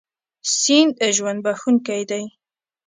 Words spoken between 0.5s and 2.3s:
سیند ژوند بښونکی دی.